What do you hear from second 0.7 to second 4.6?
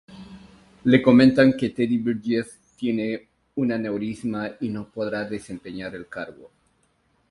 Le comentan que Teddy Bridges tiene un aneurisma